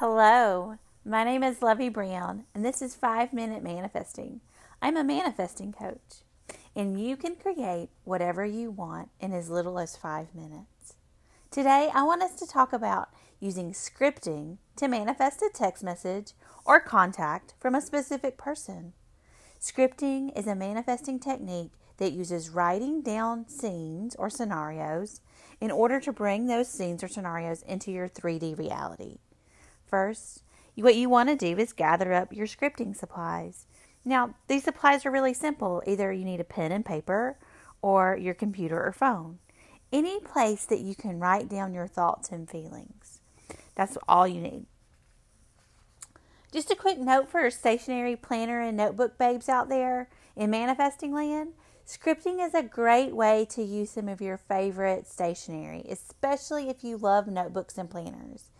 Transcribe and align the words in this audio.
Hello, 0.00 0.78
my 1.04 1.24
name 1.24 1.42
is 1.42 1.60
Lovey 1.60 1.90
Brown, 1.90 2.44
and 2.54 2.64
this 2.64 2.80
is 2.80 2.94
5 2.94 3.34
Minute 3.34 3.62
Manifesting. 3.62 4.40
I'm 4.80 4.96
a 4.96 5.04
manifesting 5.04 5.74
coach, 5.74 6.22
and 6.74 6.98
you 6.98 7.18
can 7.18 7.36
create 7.36 7.90
whatever 8.04 8.46
you 8.46 8.70
want 8.70 9.10
in 9.20 9.34
as 9.34 9.50
little 9.50 9.78
as 9.78 9.96
5 9.96 10.34
minutes. 10.34 10.94
Today, 11.50 11.90
I 11.92 12.02
want 12.04 12.22
us 12.22 12.34
to 12.36 12.46
talk 12.46 12.72
about 12.72 13.10
using 13.40 13.72
scripting 13.72 14.56
to 14.76 14.88
manifest 14.88 15.42
a 15.42 15.50
text 15.52 15.84
message 15.84 16.32
or 16.64 16.80
contact 16.80 17.52
from 17.60 17.74
a 17.74 17.82
specific 17.82 18.38
person. 18.38 18.94
Scripting 19.60 20.34
is 20.34 20.46
a 20.46 20.54
manifesting 20.54 21.18
technique 21.18 21.72
that 21.98 22.14
uses 22.14 22.48
writing 22.48 23.02
down 23.02 23.46
scenes 23.50 24.14
or 24.14 24.30
scenarios 24.30 25.20
in 25.60 25.70
order 25.70 26.00
to 26.00 26.10
bring 26.10 26.46
those 26.46 26.68
scenes 26.70 27.04
or 27.04 27.08
scenarios 27.08 27.60
into 27.64 27.92
your 27.92 28.08
3D 28.08 28.56
reality. 28.56 29.18
First, 29.90 30.44
what 30.76 30.94
you 30.94 31.08
want 31.08 31.28
to 31.28 31.36
do 31.36 31.60
is 31.60 31.72
gather 31.72 32.12
up 32.12 32.32
your 32.32 32.46
scripting 32.46 32.96
supplies. 32.96 33.66
Now, 34.04 34.34
these 34.46 34.64
supplies 34.64 35.04
are 35.04 35.10
really 35.10 35.34
simple. 35.34 35.82
Either 35.86 36.12
you 36.12 36.24
need 36.24 36.40
a 36.40 36.44
pen 36.44 36.72
and 36.72 36.84
paper 36.84 37.38
or 37.82 38.16
your 38.16 38.34
computer 38.34 38.80
or 38.82 38.92
phone. 38.92 39.40
Any 39.92 40.20
place 40.20 40.64
that 40.66 40.80
you 40.80 40.94
can 40.94 41.18
write 41.18 41.48
down 41.48 41.74
your 41.74 41.88
thoughts 41.88 42.30
and 42.30 42.48
feelings. 42.48 43.20
That's 43.74 43.98
all 44.08 44.28
you 44.28 44.40
need. 44.40 44.66
Just 46.52 46.70
a 46.70 46.76
quick 46.76 46.98
note 46.98 47.28
for 47.28 47.48
stationery 47.50 48.16
planner 48.16 48.60
and 48.60 48.76
notebook 48.76 49.18
babes 49.18 49.48
out 49.48 49.68
there 49.68 50.08
in 50.36 50.50
manifesting 50.50 51.12
land. 51.12 51.54
Scripting 51.86 52.44
is 52.44 52.54
a 52.54 52.62
great 52.62 53.14
way 53.14 53.44
to 53.50 53.62
use 53.62 53.90
some 53.90 54.08
of 54.08 54.20
your 54.20 54.36
favorite 54.36 55.08
stationery, 55.08 55.84
especially 55.88 56.68
if 56.68 56.84
you 56.84 56.96
love 56.96 57.26
notebooks 57.26 57.76
and 57.78 57.90
planners. 57.90 58.50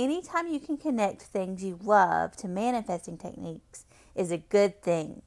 Anytime 0.00 0.48
you 0.48 0.60
can 0.60 0.78
connect 0.78 1.20
things 1.20 1.62
you 1.62 1.78
love 1.84 2.34
to 2.36 2.48
manifesting 2.48 3.18
techniques 3.18 3.84
is 4.14 4.30
a 4.30 4.38
good 4.38 4.80
thing. 4.80 5.20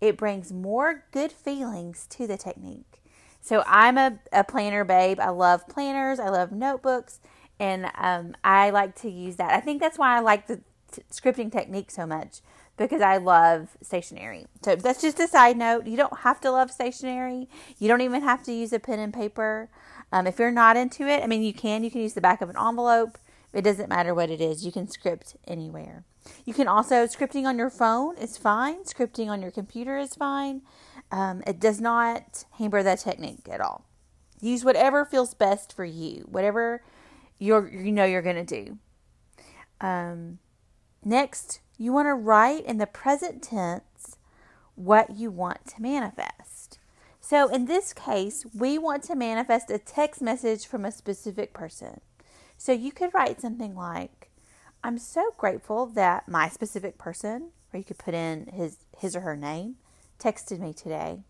It 0.00 0.16
brings 0.16 0.52
more 0.52 1.04
good 1.12 1.30
feelings 1.30 2.04
to 2.10 2.26
the 2.26 2.36
technique. 2.36 3.00
So 3.40 3.62
I'm 3.64 3.96
a, 3.96 4.18
a 4.32 4.42
planner 4.42 4.82
babe. 4.82 5.20
I 5.20 5.28
love 5.28 5.68
planners, 5.68 6.18
I 6.18 6.30
love 6.30 6.50
notebooks, 6.50 7.20
and 7.60 7.92
um, 7.94 8.34
I 8.42 8.70
like 8.70 8.96
to 9.02 9.08
use 9.08 9.36
that. 9.36 9.52
I 9.52 9.60
think 9.60 9.80
that's 9.80 9.98
why 9.98 10.16
I 10.16 10.18
like 10.18 10.48
the 10.48 10.62
t- 10.90 11.02
scripting 11.12 11.52
technique 11.52 11.92
so 11.92 12.04
much 12.04 12.40
because 12.76 13.00
I 13.00 13.18
love 13.18 13.76
stationery. 13.82 14.46
So 14.64 14.74
that's 14.74 15.00
just 15.00 15.20
a 15.20 15.28
side 15.28 15.56
note. 15.56 15.86
You 15.86 15.96
don't 15.96 16.18
have 16.18 16.40
to 16.40 16.50
love 16.50 16.72
stationery. 16.72 17.48
You 17.78 17.86
don't 17.86 18.00
even 18.00 18.22
have 18.22 18.42
to 18.46 18.52
use 18.52 18.72
a 18.72 18.80
pen 18.80 18.98
and 18.98 19.14
paper. 19.14 19.68
Um, 20.10 20.26
if 20.26 20.40
you're 20.40 20.50
not 20.50 20.76
into 20.76 21.06
it, 21.06 21.22
I 21.22 21.28
mean, 21.28 21.44
you 21.44 21.52
can. 21.52 21.84
You 21.84 21.90
can 21.92 22.00
use 22.00 22.14
the 22.14 22.20
back 22.20 22.40
of 22.40 22.50
an 22.50 22.56
envelope. 22.58 23.16
It 23.52 23.62
doesn't 23.62 23.88
matter 23.88 24.14
what 24.14 24.30
it 24.30 24.40
is. 24.40 24.64
You 24.64 24.72
can 24.72 24.88
script 24.88 25.36
anywhere. 25.46 26.04
You 26.44 26.52
can 26.52 26.68
also, 26.68 27.06
scripting 27.06 27.44
on 27.44 27.58
your 27.58 27.70
phone 27.70 28.16
is 28.18 28.36
fine. 28.36 28.84
Scripting 28.84 29.28
on 29.28 29.40
your 29.40 29.50
computer 29.50 29.96
is 29.96 30.14
fine. 30.14 30.62
Um, 31.10 31.42
it 31.46 31.58
does 31.58 31.80
not 31.80 32.44
hamper 32.58 32.82
that 32.82 33.00
technique 33.00 33.48
at 33.50 33.60
all. 33.60 33.86
Use 34.40 34.64
whatever 34.64 35.04
feels 35.04 35.34
best 35.34 35.74
for 35.74 35.84
you, 35.84 36.26
whatever 36.28 36.82
you're, 37.38 37.68
you 37.68 37.90
know 37.90 38.04
you're 38.04 38.22
going 38.22 38.44
to 38.46 38.64
do. 38.64 38.78
Um, 39.80 40.38
next, 41.04 41.60
you 41.78 41.92
want 41.92 42.06
to 42.06 42.14
write 42.14 42.64
in 42.66 42.78
the 42.78 42.86
present 42.86 43.42
tense 43.42 44.16
what 44.74 45.16
you 45.16 45.30
want 45.30 45.66
to 45.66 45.82
manifest. 45.82 46.78
So 47.20 47.48
in 47.48 47.66
this 47.66 47.92
case, 47.92 48.46
we 48.54 48.78
want 48.78 49.02
to 49.04 49.14
manifest 49.14 49.70
a 49.70 49.78
text 49.78 50.22
message 50.22 50.66
from 50.66 50.84
a 50.84 50.92
specific 50.92 51.52
person. 51.52 52.00
So 52.58 52.72
you 52.72 52.92
could 52.92 53.14
write 53.14 53.40
something 53.40 53.74
like, 53.74 54.30
I'm 54.82 54.98
so 54.98 55.32
grateful 55.36 55.86
that 55.86 56.28
my 56.28 56.48
specific 56.48 56.98
person, 56.98 57.50
or 57.72 57.78
you 57.78 57.84
could 57.84 57.98
put 57.98 58.14
in 58.14 58.48
his, 58.48 58.78
his 58.98 59.16
or 59.16 59.20
her 59.20 59.36
name, 59.36 59.76
texted 60.18 60.58
me 60.58 60.72
today. 60.72 61.20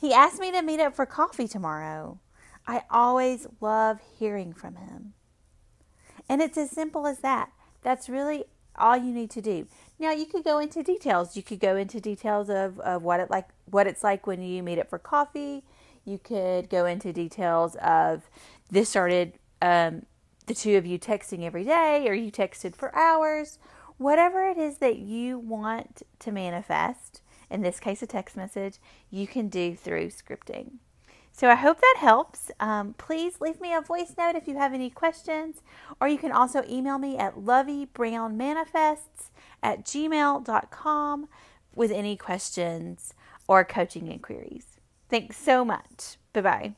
He 0.00 0.12
asked 0.12 0.38
me 0.38 0.52
to 0.52 0.62
meet 0.62 0.80
up 0.80 0.94
for 0.94 1.06
coffee 1.06 1.48
tomorrow. 1.48 2.20
I 2.66 2.82
always 2.90 3.46
love 3.60 4.00
hearing 4.18 4.52
from 4.52 4.76
him. 4.76 5.14
And 6.28 6.40
it's 6.40 6.58
as 6.58 6.70
simple 6.70 7.06
as 7.06 7.18
that. 7.20 7.50
That's 7.82 8.08
really 8.08 8.44
all 8.76 8.96
you 8.96 9.12
need 9.12 9.30
to 9.30 9.42
do. 9.42 9.66
Now 9.98 10.12
you 10.12 10.26
could 10.26 10.44
go 10.44 10.58
into 10.58 10.82
details. 10.82 11.36
You 11.36 11.42
could 11.42 11.60
go 11.60 11.76
into 11.76 12.00
details 12.00 12.48
of, 12.48 12.78
of 12.80 13.02
what 13.02 13.20
it 13.20 13.30
like 13.30 13.48
what 13.66 13.86
it's 13.86 14.04
like 14.04 14.26
when 14.26 14.42
you 14.42 14.62
meet 14.62 14.78
up 14.78 14.88
for 14.88 14.98
coffee. 14.98 15.64
You 16.04 16.18
could 16.18 16.70
go 16.70 16.86
into 16.86 17.12
details 17.12 17.76
of 17.76 18.28
this 18.70 18.88
started 18.88 19.34
um, 19.60 20.06
the 20.50 20.54
two 20.54 20.76
of 20.76 20.84
you 20.84 20.98
texting 20.98 21.44
every 21.44 21.62
day 21.62 22.08
or 22.08 22.12
you 22.12 22.32
texted 22.32 22.74
for 22.74 22.92
hours, 22.92 23.60
whatever 23.98 24.44
it 24.48 24.58
is 24.58 24.78
that 24.78 24.98
you 24.98 25.38
want 25.38 26.02
to 26.18 26.32
manifest, 26.32 27.22
in 27.48 27.62
this 27.62 27.78
case, 27.78 28.02
a 28.02 28.06
text 28.06 28.36
message, 28.36 28.78
you 29.12 29.28
can 29.28 29.48
do 29.48 29.76
through 29.76 30.08
scripting. 30.08 30.72
So 31.30 31.48
I 31.48 31.54
hope 31.54 31.80
that 31.80 31.98
helps. 31.98 32.50
Um, 32.58 32.96
please 32.98 33.40
leave 33.40 33.60
me 33.60 33.72
a 33.72 33.80
voice 33.80 34.14
note 34.18 34.34
if 34.34 34.48
you 34.48 34.58
have 34.58 34.74
any 34.74 34.90
questions, 34.90 35.62
or 36.00 36.08
you 36.08 36.18
can 36.18 36.32
also 36.32 36.64
email 36.68 36.98
me 36.98 37.16
at 37.16 37.36
loveybrownmanifests 37.36 39.30
at 39.62 39.84
gmail.com 39.84 41.28
with 41.76 41.92
any 41.92 42.16
questions 42.16 43.14
or 43.46 43.64
coaching 43.64 44.08
inquiries. 44.08 44.80
Thanks 45.08 45.36
so 45.36 45.64
much. 45.64 46.16
Bye 46.32 46.40
bye. 46.40 46.74